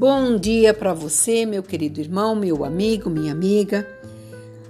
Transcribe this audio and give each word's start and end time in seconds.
Bom 0.00 0.38
dia 0.38 0.72
para 0.72 0.94
você, 0.94 1.44
meu 1.44 1.62
querido 1.62 2.00
irmão, 2.00 2.34
meu 2.34 2.64
amigo, 2.64 3.10
minha 3.10 3.32
amiga. 3.32 3.86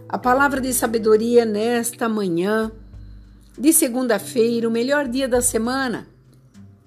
A 0.09 0.19
palavra 0.19 0.61
de 0.61 0.75
sabedoria 0.75 1.45
nesta 1.45 2.09
manhã 2.09 2.73
de 3.57 3.73
segunda-feira, 3.73 4.67
o 4.67 4.73
melhor 4.73 5.07
dia 5.07 5.29
da 5.29 5.41
semana, 5.41 6.09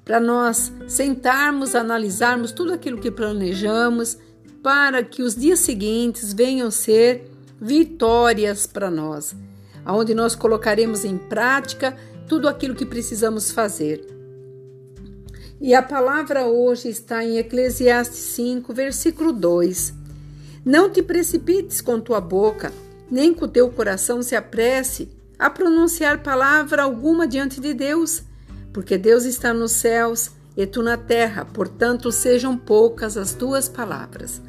para 0.03 0.19
nós 0.19 0.73
sentarmos, 0.89 1.73
analisarmos 1.73 2.51
tudo 2.51 2.73
aquilo 2.73 2.99
que 2.99 3.09
planejamos, 3.09 4.17
para 4.61 5.05
que 5.05 5.23
os 5.23 5.37
dias 5.37 5.59
seguintes 5.59 6.33
venham 6.33 6.69
ser 6.69 7.31
vitórias 7.61 8.67
para 8.67 8.91
nós, 8.91 9.33
aonde 9.85 10.13
nós 10.13 10.35
colocaremos 10.35 11.05
em 11.05 11.17
prática 11.17 11.95
tudo 12.27 12.49
aquilo 12.49 12.75
que 12.75 12.85
precisamos 12.85 13.51
fazer. 13.51 14.05
E 15.63 15.73
a 15.73 15.81
palavra 15.81 16.45
hoje 16.45 16.89
está 16.89 17.23
em 17.23 17.37
Eclesiastes 17.37 18.19
5, 18.19 18.73
versículo 18.73 19.31
2. 19.31 19.93
Não 20.65 20.89
te 20.89 21.01
precipites 21.01 21.79
com 21.79 22.01
tua 22.01 22.19
boca, 22.19 22.69
nem 23.09 23.33
com 23.33 23.47
teu 23.47 23.69
coração 23.69 24.21
se 24.21 24.35
apresse 24.35 25.07
a 25.39 25.49
pronunciar 25.49 26.21
palavra 26.21 26.83
alguma 26.83 27.25
diante 27.25 27.61
de 27.61 27.73
Deus, 27.73 28.23
porque 28.73 28.97
Deus 28.97 29.23
está 29.23 29.53
nos 29.53 29.71
céus 29.71 30.31
e 30.57 30.67
tu 30.67 30.83
na 30.83 30.97
terra, 30.97 31.45
portanto 31.45 32.11
sejam 32.11 32.57
poucas 32.57 33.15
as 33.15 33.31
tuas 33.31 33.69
palavras. 33.69 34.41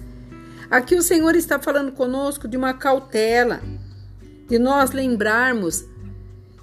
Aqui 0.68 0.96
o 0.96 1.02
Senhor 1.02 1.36
está 1.36 1.60
falando 1.60 1.92
conosco 1.92 2.48
de 2.48 2.56
uma 2.56 2.74
cautela, 2.74 3.60
de 4.48 4.58
nós 4.58 4.90
lembrarmos 4.90 5.84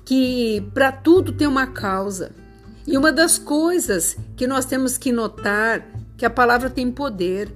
que 0.04 0.70
para 0.74 0.92
tudo 0.92 1.32
tem 1.32 1.48
uma 1.48 1.68
causa. 1.68 2.41
E 2.92 2.98
uma 2.98 3.10
das 3.10 3.38
coisas 3.38 4.18
que 4.36 4.46
nós 4.46 4.66
temos 4.66 4.98
que 4.98 5.14
notar 5.14 5.88
que 6.18 6.26
a 6.26 6.30
palavra 6.30 6.70
tem 6.70 6.92
poder. 6.92 7.50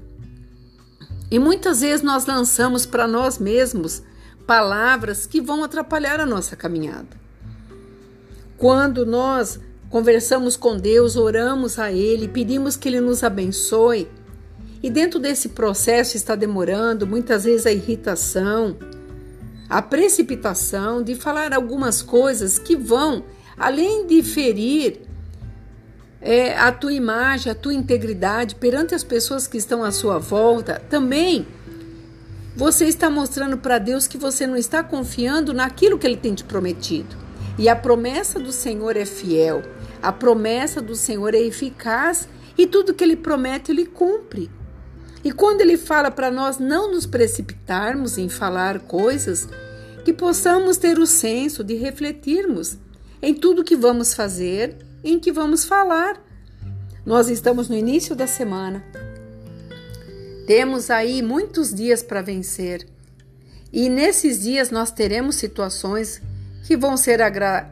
E 1.30 1.38
muitas 1.38 1.82
vezes 1.82 2.02
nós 2.02 2.26
lançamos 2.26 2.86
para 2.86 3.06
nós 3.06 3.38
mesmos 3.38 4.02
palavras 4.48 5.26
que 5.26 5.42
vão 5.42 5.62
atrapalhar 5.62 6.22
a 6.22 6.26
nossa 6.26 6.56
caminhada. 6.56 7.10
Quando 8.58 9.06
nós 9.06 9.60
conversamos 9.90 10.56
com 10.56 10.78
Deus, 10.78 11.18
oramos 11.18 11.80
a 11.80 11.92
Ele, 11.92 12.30
pedimos 12.30 12.78
que 12.78 12.88
Ele 12.88 13.02
nos 13.02 13.22
abençoe, 13.22 14.08
e 14.82 14.90
dentro 14.90 15.20
desse 15.20 15.50
processo 15.50 16.16
está 16.16 16.34
demorando 16.36 17.06
muitas 17.06 17.44
vezes 17.44 17.66
a 17.66 17.74
irritação, 17.74 18.78
a 19.68 19.82
precipitação 19.82 21.04
de 21.04 21.14
falar 21.14 21.54
algumas 21.54 22.02
coisas 22.02 22.58
que 22.58 22.78
vão, 22.78 23.26
além 23.58 24.08
de 24.08 24.24
ferir 24.24 25.05
é, 26.26 26.58
a 26.58 26.72
tua 26.72 26.92
imagem, 26.92 27.52
a 27.52 27.56
tua 27.56 27.76
integridade 27.76 28.56
perante 28.56 28.96
as 28.96 29.04
pessoas 29.04 29.46
que 29.46 29.58
estão 29.58 29.84
à 29.84 29.92
sua 29.92 30.18
volta, 30.18 30.82
também 30.90 31.46
você 32.56 32.86
está 32.86 33.12
mostrando 33.12 33.60
para 33.60 33.78
Deus 33.78 34.08
que 34.08 34.18
você 34.18 34.48
não 34.48 34.58
está 34.58 34.82
confiando 34.82 35.54
naquilo 35.54 36.00
que 36.00 36.08
Ele 36.08 36.18
tem 36.18 36.34
te 36.34 36.44
prometido. 36.44 37.16
E 37.60 37.70
a 37.70 37.76
promessa 37.76 38.40
do 38.40 38.52
Senhor 38.52 38.98
é 38.98 39.06
fiel, 39.06 39.62
a 40.02 40.12
promessa 40.12 40.82
do 40.82 40.96
Senhor 40.96 41.36
é 41.36 41.40
eficaz 41.40 42.28
e 42.58 42.66
tudo 42.66 42.96
que 42.96 43.04
Ele 43.04 43.16
promete, 43.16 43.72
Ele 43.72 43.86
cumpre. 43.86 44.50
E 45.24 45.32
quando 45.32 45.62
Ele 45.62 45.78
fala 45.78 46.10
para 46.10 46.32
nós 46.32 46.58
não 46.58 46.92
nos 46.92 47.06
precipitarmos 47.06 48.18
em 48.18 48.30
falar 48.30 48.80
coisas, 48.80 49.48
que 50.04 50.12
possamos 50.12 50.78
ter 50.78 50.98
o 50.98 51.06
senso 51.06 51.64
de 51.64 51.76
refletirmos 51.76 52.80
em 53.22 53.34
tudo 53.36 53.64
que 53.64 53.76
vamos 53.76 54.16
fazer, 54.16 54.76
em 55.06 55.20
que 55.20 55.32
vamos 55.32 55.64
falar. 55.64 56.22
Nós 57.06 57.30
estamos 57.30 57.70
no 57.70 57.76
início 57.76 58.16
da 58.16 58.26
semana. 58.26 58.84
Temos 60.48 60.90
aí 60.90 61.22
muitos 61.22 61.74
dias 61.74 62.02
para 62.02 62.22
vencer. 62.22 62.88
E 63.72 63.88
nesses 63.88 64.42
dias 64.42 64.72
nós 64.72 64.92
teremos 64.92 65.36
situações 65.36 66.22
que 66.66 66.76
vão 66.76 66.98
ser 66.98 67.22
agra 67.22 67.70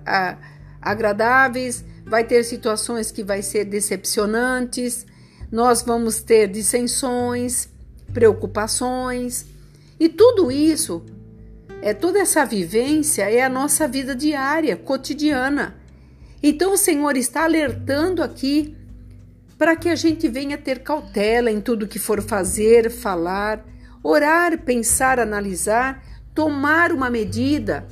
agradáveis, 0.79 1.83
vai 2.05 2.23
ter 2.23 2.43
situações 2.43 3.09
que 3.09 3.23
vai 3.23 3.41
ser 3.41 3.65
decepcionantes, 3.65 5.05
nós 5.51 5.81
vamos 5.81 6.21
ter 6.21 6.47
dissensões, 6.47 7.69
preocupações, 8.13 9.45
e 9.99 10.09
tudo 10.09 10.51
isso 10.51 11.03
é 11.81 11.93
toda 11.93 12.19
essa 12.19 12.45
vivência 12.45 13.29
é 13.29 13.41
a 13.41 13.49
nossa 13.49 13.87
vida 13.87 14.15
diária, 14.15 14.75
cotidiana. 14.75 15.82
Então 16.45 16.73
o 16.73 16.77
Senhor 16.77 17.15
está 17.15 17.45
alertando 17.45 18.21
aqui 18.21 18.75
para 19.57 19.77
que 19.77 19.87
a 19.87 19.95
gente 19.95 20.27
venha 20.27 20.57
ter 20.57 20.79
cautela 20.79 21.49
em 21.49 21.61
tudo 21.61 21.87
que 21.87 21.97
for 21.97 22.21
fazer, 22.21 22.91
falar, 22.91 23.65
orar, 24.03 24.61
pensar, 24.61 25.21
analisar, 25.21 26.03
tomar 26.35 26.91
uma 26.91 27.09
medida 27.09 27.87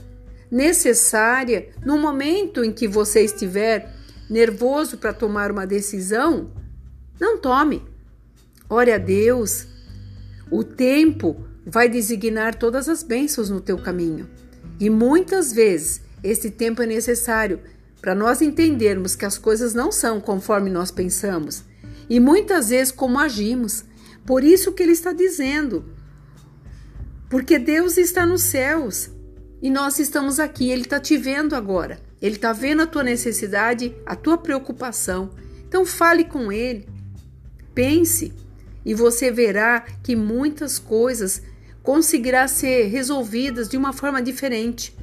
necessária 0.52 1.70
no 1.86 1.98
momento 1.98 2.62
em 2.62 2.74
que 2.74 2.90
você 2.90 3.22
estiver 3.22 3.90
nervoso 4.30 4.98
para 4.98 5.14
tomar 5.14 5.50
uma 5.50 5.66
decisão. 5.66 6.52
Não 7.18 7.38
tome. 7.38 7.82
Ore 8.70 8.92
a 8.92 8.98
Deus. 8.98 9.66
O 10.52 10.62
tempo 10.62 11.46
vai 11.66 11.88
designar 11.88 12.56
todas 12.56 12.90
as 12.90 13.02
bênçãos 13.02 13.50
no 13.50 13.62
teu 13.62 13.78
caminho. 13.78 14.30
E 14.78 14.90
muitas 14.90 15.54
vezes 15.54 16.02
esse 16.22 16.52
tempo 16.52 16.82
é 16.82 16.86
necessário 16.86 17.62
para 18.02 18.16
nós 18.16 18.42
entendermos 18.42 19.16
que 19.16 19.26
as 19.26 19.38
coisas 19.38 19.74
não 19.74 19.92
são 19.92 20.20
conforme 20.20 20.70
nós 20.70 20.90
pensamos 20.90 21.64
e 22.12 22.20
muitas 22.20 22.68
vezes 22.68 22.92
como 22.92 23.18
agimos. 23.18 23.86
Por 24.26 24.44
isso 24.44 24.74
que 24.74 24.84
ele 24.84 24.92
está 24.92 25.14
dizendo. 25.14 25.86
Porque 27.30 27.58
Deus 27.58 27.98
está 27.98 28.26
nos 28.26 28.42
céus 28.42 29.10
e 29.62 29.70
nós 29.70 29.98
estamos 29.98 30.38
aqui, 30.38 30.70
ele 30.70 30.82
está 30.82 31.00
te 31.00 31.16
vendo 31.16 31.56
agora. 31.56 32.02
Ele 32.22 32.36
está 32.36 32.52
vendo 32.52 32.82
a 32.82 32.86
tua 32.86 33.02
necessidade, 33.02 33.96
a 34.06 34.14
tua 34.14 34.38
preocupação. 34.38 35.32
Então 35.66 35.86
fale 35.86 36.26
com 36.26 36.52
ele. 36.52 36.86
Pense 37.74 38.34
e 38.84 38.94
você 38.94 39.32
verá 39.32 39.86
que 40.04 40.14
muitas 40.14 40.78
coisas 40.78 41.42
conseguirá 41.82 42.46
ser 42.46 42.88
resolvidas 42.88 43.70
de 43.70 43.78
uma 43.78 43.94
forma 43.94 44.22
diferente. 44.22 44.94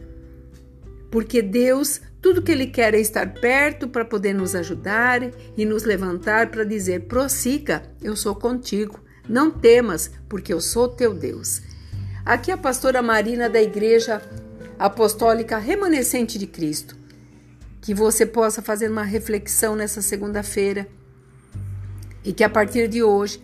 Porque 1.10 1.40
Deus 1.40 2.02
tudo 2.20 2.42
que 2.42 2.50
Ele 2.50 2.66
quer 2.66 2.94
é 2.94 3.00
estar 3.00 3.34
perto 3.34 3.88
para 3.88 4.04
poder 4.04 4.34
nos 4.34 4.54
ajudar 4.54 5.22
e 5.56 5.64
nos 5.64 5.84
levantar 5.84 6.50
para 6.50 6.64
dizer: 6.64 7.02
prossiga, 7.02 7.82
eu 8.02 8.16
sou 8.16 8.34
contigo. 8.34 9.00
Não 9.28 9.50
temas, 9.50 10.10
porque 10.28 10.52
eu 10.52 10.60
sou 10.60 10.88
teu 10.88 11.14
Deus. 11.14 11.60
Aqui 12.24 12.50
a 12.50 12.56
pastora 12.56 13.02
Marina 13.02 13.48
da 13.48 13.60
Igreja 13.60 14.22
Apostólica 14.78 15.58
Remanescente 15.58 16.38
de 16.38 16.46
Cristo. 16.46 16.96
Que 17.80 17.94
você 17.94 18.26
possa 18.26 18.60
fazer 18.60 18.90
uma 18.90 19.04
reflexão 19.04 19.76
nessa 19.76 20.02
segunda-feira 20.02 20.88
e 22.24 22.32
que 22.32 22.42
a 22.42 22.50
partir 22.50 22.88
de 22.88 23.02
hoje, 23.02 23.42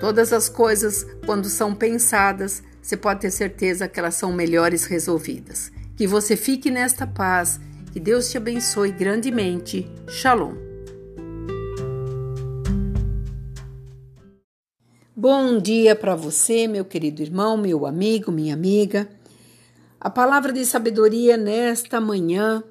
todas 0.00 0.32
as 0.32 0.48
coisas, 0.48 1.06
quando 1.24 1.48
são 1.48 1.74
pensadas, 1.74 2.62
você 2.82 2.96
pode 2.96 3.20
ter 3.20 3.30
certeza 3.30 3.86
que 3.86 4.00
elas 4.00 4.14
são 4.16 4.32
melhores 4.32 4.84
resolvidas. 4.84 5.70
Que 5.96 6.06
você 6.06 6.36
fique 6.36 6.70
nesta 6.70 7.06
paz 7.06 7.60
que 7.92 8.00
Deus 8.00 8.30
te 8.30 8.38
abençoe 8.38 8.90
grandemente. 8.90 9.86
Shalom. 10.08 10.54
Bom 15.14 15.60
dia 15.60 15.94
para 15.94 16.16
você, 16.16 16.66
meu 16.66 16.86
querido 16.86 17.20
irmão, 17.20 17.58
meu 17.58 17.84
amigo, 17.84 18.32
minha 18.32 18.54
amiga. 18.54 19.06
A 20.00 20.08
palavra 20.08 20.54
de 20.54 20.64
sabedoria 20.64 21.36
nesta 21.36 22.00
manhã 22.00 22.64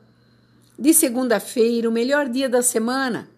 de 0.78 0.92
segunda-feira, 0.92 1.88
o 1.88 1.92
melhor 1.92 2.28
dia 2.28 2.50
da 2.50 2.64
semana, 2.64 3.30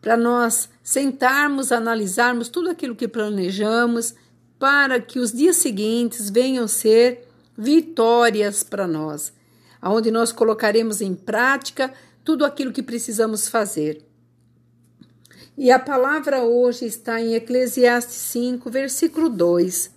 para 0.00 0.16
nós 0.16 0.68
sentarmos, 0.80 1.72
analisarmos 1.72 2.48
tudo 2.48 2.70
aquilo 2.70 2.94
que 2.94 3.08
planejamos, 3.08 4.14
para 4.60 5.00
que 5.00 5.18
os 5.18 5.32
dias 5.32 5.56
seguintes 5.56 6.30
venham 6.30 6.68
ser 6.68 7.26
vitórias 7.58 8.62
para 8.62 8.86
nós 8.86 9.39
onde 9.82 10.10
nós 10.10 10.32
colocaremos 10.32 11.00
em 11.00 11.14
prática 11.14 11.92
tudo 12.24 12.44
aquilo 12.44 12.72
que 12.72 12.82
precisamos 12.82 13.48
fazer. 13.48 14.04
E 15.56 15.70
a 15.70 15.78
palavra 15.78 16.42
hoje 16.42 16.86
está 16.86 17.20
em 17.20 17.34
Eclesiastes 17.34 18.16
5, 18.16 18.70
versículo 18.70 19.28
2. 19.28 19.90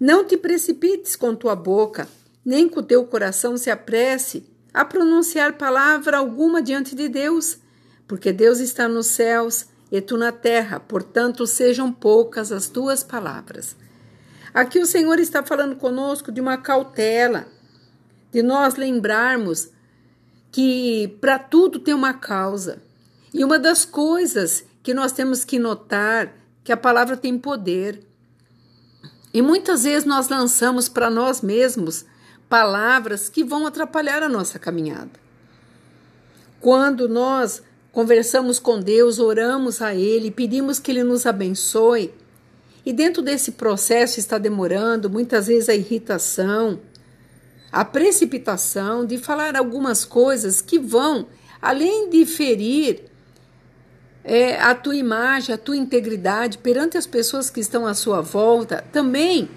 Não 0.00 0.24
te 0.24 0.36
precipites 0.36 1.16
com 1.16 1.34
tua 1.34 1.54
boca, 1.54 2.08
nem 2.44 2.68
com 2.68 2.82
teu 2.82 3.04
coração 3.04 3.56
se 3.56 3.70
apresse 3.70 4.44
a 4.72 4.84
pronunciar 4.84 5.54
palavra 5.54 6.18
alguma 6.18 6.62
diante 6.62 6.94
de 6.94 7.08
Deus, 7.08 7.58
porque 8.06 8.32
Deus 8.32 8.60
está 8.60 8.88
nos 8.88 9.06
céus 9.06 9.66
e 9.90 10.00
tu 10.00 10.16
na 10.16 10.32
terra, 10.32 10.78
portanto 10.78 11.46
sejam 11.46 11.92
poucas 11.92 12.52
as 12.52 12.68
tuas 12.68 13.02
palavras. 13.02 13.76
Aqui 14.52 14.78
o 14.78 14.86
Senhor 14.86 15.18
está 15.18 15.42
falando 15.42 15.76
conosco 15.76 16.32
de 16.32 16.40
uma 16.40 16.56
cautela, 16.56 17.46
de 18.30 18.42
nós 18.42 18.76
lembrarmos 18.76 19.70
que 20.50 21.16
para 21.20 21.38
tudo 21.38 21.78
tem 21.78 21.94
uma 21.94 22.14
causa. 22.14 22.82
E 23.32 23.44
uma 23.44 23.58
das 23.58 23.84
coisas 23.84 24.64
que 24.82 24.94
nós 24.94 25.12
temos 25.12 25.44
que 25.44 25.58
notar 25.58 26.34
que 26.64 26.72
a 26.72 26.76
palavra 26.76 27.16
tem 27.16 27.38
poder. 27.38 28.02
E 29.32 29.42
muitas 29.42 29.84
vezes 29.84 30.04
nós 30.04 30.28
lançamos 30.28 30.88
para 30.88 31.10
nós 31.10 31.40
mesmos 31.40 32.04
palavras 32.48 33.28
que 33.28 33.44
vão 33.44 33.66
atrapalhar 33.66 34.22
a 34.22 34.28
nossa 34.28 34.58
caminhada. 34.58 35.10
Quando 36.60 37.08
nós 37.08 37.62
conversamos 37.92 38.58
com 38.58 38.80
Deus, 38.80 39.18
oramos 39.18 39.82
a 39.82 39.94
Ele, 39.94 40.30
pedimos 40.30 40.78
que 40.78 40.90
Ele 40.90 41.02
nos 41.02 41.26
abençoe, 41.26 42.12
e 42.84 42.92
dentro 42.92 43.22
desse 43.22 43.52
processo 43.52 44.18
está 44.18 44.38
demorando, 44.38 45.10
muitas 45.10 45.46
vezes 45.46 45.68
a 45.68 45.74
irritação, 45.74 46.80
a 47.70 47.84
precipitação 47.84 49.04
de 49.04 49.18
falar 49.18 49.56
algumas 49.56 50.04
coisas 50.04 50.60
que 50.60 50.78
vão, 50.78 51.26
além 51.60 52.08
de 52.08 52.24
ferir 52.24 53.04
é, 54.24 54.60
a 54.60 54.74
tua 54.74 54.96
imagem, 54.96 55.54
a 55.54 55.58
tua 55.58 55.76
integridade 55.76 56.58
perante 56.58 56.96
as 56.96 57.06
pessoas 57.06 57.50
que 57.50 57.60
estão 57.60 57.86
à 57.86 57.94
sua 57.94 58.20
volta, 58.20 58.84
também 58.92 59.48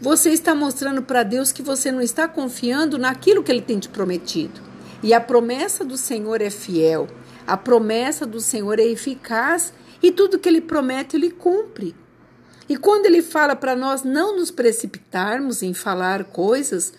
você 0.00 0.30
está 0.30 0.54
mostrando 0.54 1.02
para 1.02 1.22
Deus 1.22 1.52
que 1.52 1.62
você 1.62 1.92
não 1.92 2.00
está 2.00 2.26
confiando 2.26 2.96
naquilo 2.96 3.42
que 3.42 3.52
Ele 3.52 3.60
tem 3.60 3.78
te 3.78 3.88
prometido. 3.88 4.60
E 5.02 5.12
a 5.12 5.20
promessa 5.20 5.84
do 5.84 5.96
Senhor 5.96 6.40
é 6.40 6.50
fiel, 6.50 7.08
a 7.46 7.56
promessa 7.56 8.26
do 8.26 8.40
Senhor 8.40 8.78
é 8.78 8.84
eficaz 8.84 9.72
e 10.02 10.10
tudo 10.10 10.38
que 10.38 10.48
Ele 10.48 10.60
promete, 10.60 11.16
Ele 11.16 11.30
cumpre. 11.30 11.94
E 12.70 12.76
quando 12.76 13.06
ele 13.06 13.20
fala 13.20 13.56
para 13.56 13.74
nós 13.74 14.04
não 14.04 14.36
nos 14.36 14.52
precipitarmos 14.52 15.60
em 15.60 15.74
falar 15.74 16.22
coisas, 16.22 16.92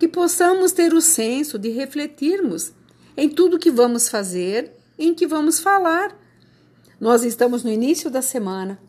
que 0.00 0.08
possamos 0.08 0.72
ter 0.72 0.94
o 0.94 1.00
senso 1.02 1.58
de 1.58 1.68
refletirmos 1.68 2.72
em 3.14 3.28
tudo 3.28 3.58
que 3.58 3.70
vamos 3.70 4.08
fazer, 4.08 4.72
em 4.98 5.14
que 5.14 5.26
vamos 5.26 5.60
falar. 5.60 6.18
Nós 6.98 7.22
estamos 7.22 7.62
no 7.62 7.70
início 7.70 8.10
da 8.10 8.22
semana. 8.22 8.80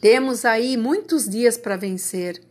Temos 0.00 0.46
aí 0.46 0.78
muitos 0.78 1.28
dias 1.28 1.58
para 1.58 1.76
vencer. 1.76 2.42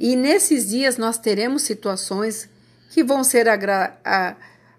E 0.00 0.16
nesses 0.16 0.70
dias 0.70 0.96
nós 0.96 1.18
teremos 1.18 1.64
situações 1.64 2.48
que 2.88 3.04
vão 3.04 3.22
ser 3.22 3.46
agra 3.46 3.98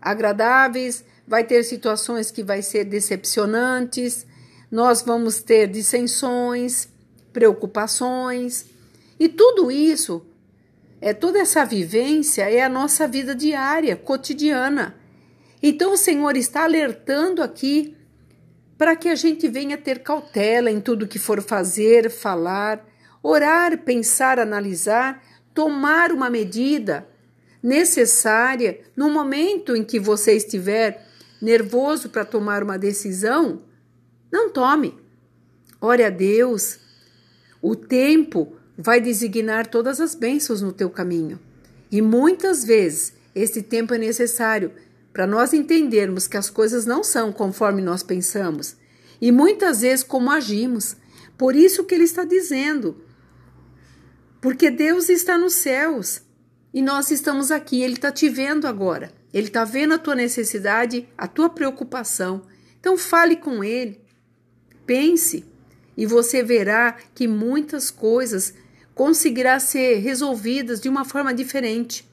agradáveis, 0.02 1.06
vai 1.28 1.44
ter 1.44 1.64
situações 1.64 2.32
que 2.32 2.42
vai 2.42 2.64
ser 2.64 2.86
decepcionantes, 2.86 4.26
nós 4.72 5.04
vamos 5.04 5.44
ter 5.44 5.68
dissensões, 5.68 6.90
preocupações, 7.32 8.66
e 9.20 9.30
tudo 9.30 9.72
isso, 9.72 10.26
é 11.06 11.14
toda 11.14 11.38
essa 11.40 11.66
vivência 11.66 12.50
é 12.50 12.64
a 12.64 12.70
nossa 12.70 13.06
vida 13.06 13.36
diária, 13.36 13.94
cotidiana. 13.94 14.96
Então 15.62 15.92
o 15.92 15.98
Senhor 15.98 16.38
está 16.38 16.64
alertando 16.64 17.44
aqui 17.44 17.94
para 18.78 18.96
que 18.96 19.10
a 19.10 19.16
gente 19.16 19.50
venha 19.50 19.78
ter 19.78 20.00
cautela 20.00 20.72
em 20.72 20.80
tudo 20.80 21.06
que 21.06 21.20
for 21.20 21.42
fazer, 21.42 22.10
falar, 22.10 22.88
orar, 23.22 23.80
pensar, 23.80 24.40
analisar, 24.40 25.22
tomar 25.54 26.10
uma 26.14 26.30
medida 26.30 27.06
necessária 27.62 28.80
no 28.96 29.10
momento 29.10 29.76
em 29.76 29.84
que 29.84 30.00
você 30.00 30.38
estiver 30.38 31.06
nervoso 31.42 32.08
para 32.08 32.24
tomar 32.24 32.64
uma 32.64 32.80
decisão, 32.80 33.62
não 34.32 34.50
tome. 34.50 34.98
Ore 35.82 36.06
a 36.06 36.10
Deus. 36.10 36.80
O 37.62 37.76
tempo 37.76 38.56
vai 38.78 39.00
designar 39.00 39.68
todas 39.68 40.00
as 40.02 40.16
bênçãos 40.16 40.62
no 40.62 40.72
teu 40.72 40.90
caminho. 40.90 41.40
E 41.92 42.02
muitas 42.02 42.64
vezes 42.64 43.14
esse 43.36 43.62
tempo 43.62 43.94
é 43.94 43.98
necessário 43.98 44.72
para 45.12 45.28
nós 45.28 45.54
entendermos 45.54 46.28
que 46.28 46.38
as 46.38 46.50
coisas 46.50 46.86
não 46.86 47.04
são 47.04 47.31
conforme 47.31 47.81
nós 47.81 48.02
pensamos 48.02 48.75
e 49.22 49.31
muitas 49.31 49.81
vezes 49.81 50.04
como 50.04 50.31
agimos. 50.31 50.98
Por 51.38 51.56
isso 51.56 51.84
que 51.86 51.96
ele 51.96 52.04
está 52.04 52.25
dizendo. 52.25 53.02
Porque 54.42 54.70
Deus 54.70 55.08
está 55.08 55.38
nos 55.38 55.54
céus 55.54 56.22
e 56.74 56.81
nós 56.81 57.10
estamos 57.10 57.52
aqui, 57.52 57.81
ele 57.81 57.94
está 57.94 58.12
te 58.12 58.28
vendo 58.28 58.68
agora. 58.68 59.14
Ele 59.34 59.48
está 59.48 59.64
vendo 59.64 59.94
a 59.94 59.98
tua 59.98 60.14
necessidade, 60.14 61.08
a 61.18 61.26
tua 61.28 61.50
preocupação. 61.50 62.42
Então 62.80 62.98
fale 62.98 63.38
com 63.38 63.64
ele. 63.64 64.02
Pense 64.86 65.46
e 65.96 66.06
você 66.06 66.44
verá 66.44 66.98
que 67.16 67.28
muitas 67.28 67.90
coisas 67.90 68.54
conseguirá 68.94 69.60
ser 69.60 70.00
resolvidas 70.00 70.80
de 70.80 70.90
uma 70.90 71.06
forma 71.06 71.34
diferente. 71.34 72.10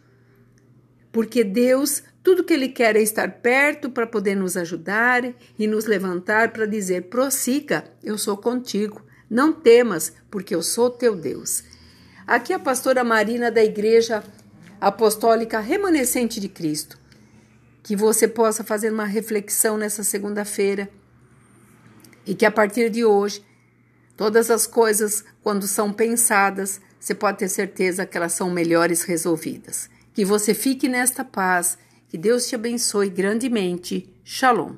Porque 1.13 1.43
Deus, 1.43 2.03
tudo 2.23 2.45
que 2.45 2.53
ele 2.53 2.69
quer 2.69 2.97
é 2.97 3.03
estar 3.03 3.41
perto 3.41 3.91
para 3.91 4.07
poder 4.07 4.35
nos 4.35 4.57
ajudar 4.57 5.25
e 5.59 5.67
nos 5.67 5.87
levantar 5.87 6.53
para 6.53 6.67
dizer: 6.67 7.05
prossiga, 7.05 7.85
eu 8.03 8.17
sou 8.17 8.37
contigo. 8.37 9.05
Não 9.29 9.53
temas, 9.53 10.13
porque 10.31 10.55
eu 10.55 10.63
sou 10.63 10.91
teu 10.91 11.15
Deus. 11.15 11.63
Aqui 12.27 12.53
a 12.53 12.59
pastora 12.59 13.05
Marina 13.05 13.51
da 13.51 13.63
Igreja 13.63 14.25
Apostólica 14.81 15.61
Remanescente 15.61 16.41
de 16.41 16.49
Cristo. 16.49 16.99
Que 17.83 17.97
você 17.97 18.29
possa 18.29 18.63
fazer 18.63 18.93
uma 18.93 19.05
reflexão 19.05 19.77
nessa 19.77 20.05
segunda-feira 20.05 20.89
e 22.27 22.35
que 22.35 22.45
a 22.45 22.51
partir 22.51 22.91
de 22.91 23.05
hoje, 23.05 23.43
todas 24.21 24.51
as 24.51 24.67
coisas, 24.67 25.25
quando 25.43 25.67
são 25.67 25.91
pensadas, 25.91 26.79
você 27.01 27.15
pode 27.15 27.39
ter 27.39 27.49
certeza 27.49 28.05
que 28.05 28.19
elas 28.19 28.35
são 28.35 28.51
melhores 28.51 29.01
resolvidas. 29.01 29.89
Que 30.13 30.27
você 30.27 30.53
fique 30.53 30.91
nesta 30.91 31.25
paz, 31.25 31.79
que 32.07 32.19
Deus 32.19 32.47
te 32.47 32.55
abençoe 32.55 33.09
grandemente. 33.09 34.15
Shalom. 34.23 34.75